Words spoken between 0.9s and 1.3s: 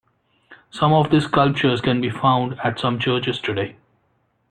of these